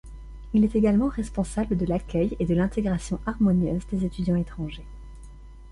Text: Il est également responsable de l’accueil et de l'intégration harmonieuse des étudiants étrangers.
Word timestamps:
Il 0.53 0.63
est 0.65 0.75
également 0.75 1.09
responsable 1.09 1.77
de 1.77 1.85
l’accueil 1.85 2.35
et 2.39 2.47
de 2.47 2.55
l'intégration 2.55 3.19
harmonieuse 3.27 3.85
des 3.91 4.03
étudiants 4.03 4.35
étrangers. 4.35 4.87